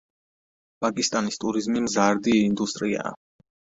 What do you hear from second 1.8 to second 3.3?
მზარდი ინდუსტრიაა.